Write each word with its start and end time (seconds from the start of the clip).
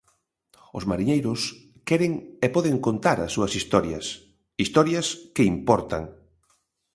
Os 0.77 0.83
mariñeiros 0.89 1.41
queren 1.87 2.13
e 2.45 2.47
poden 2.55 2.75
contar 2.87 3.17
as 3.21 3.33
súas 3.35 3.53
historias, 3.59 4.05
historias 4.63 5.07
que 5.35 5.47
importan. 5.53 6.03